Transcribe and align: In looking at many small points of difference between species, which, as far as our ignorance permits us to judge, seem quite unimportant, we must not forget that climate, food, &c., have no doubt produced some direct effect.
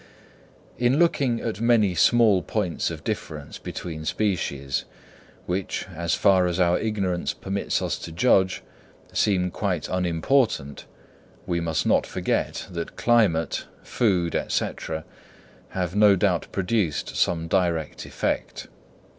In 0.79 0.97
looking 0.97 1.41
at 1.41 1.61
many 1.61 1.93
small 1.93 2.41
points 2.41 2.89
of 2.89 3.03
difference 3.03 3.59
between 3.59 4.03
species, 4.03 4.85
which, 5.45 5.85
as 5.95 6.15
far 6.15 6.47
as 6.47 6.59
our 6.59 6.79
ignorance 6.79 7.33
permits 7.35 7.83
us 7.83 7.99
to 7.99 8.11
judge, 8.11 8.63
seem 9.13 9.51
quite 9.51 9.87
unimportant, 9.89 10.87
we 11.45 11.59
must 11.59 11.85
not 11.85 12.07
forget 12.07 12.65
that 12.71 12.95
climate, 12.95 13.65
food, 13.83 14.43
&c., 14.47 14.71
have 15.69 15.95
no 15.95 16.15
doubt 16.15 16.47
produced 16.51 17.15
some 17.15 17.47
direct 17.47 18.03
effect. 18.03 18.69